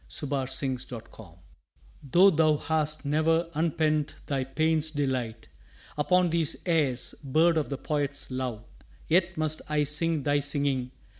AVOWAL 0.09 0.47
TO 0.47 0.55
THE 0.61 0.67
NIGHTINGALE 0.69 1.39
Tho' 2.11 2.29
thou 2.31 2.57
hast 2.57 3.05
ne'er 3.05 3.47
unpent 3.53 4.15
thy 4.25 4.43
pain's 4.43 4.89
delight 4.89 5.47
Upon 5.95 6.31
these 6.31 6.55
airs, 6.65 7.13
bird 7.23 7.55
of 7.55 7.69
the 7.69 7.77
poet's 7.77 8.31
love, 8.31 8.63
Yet 9.07 9.37
must 9.37 9.61
I 9.69 9.83
sing 9.83 10.23
thy 10.23 10.39
singing! 10.39 10.89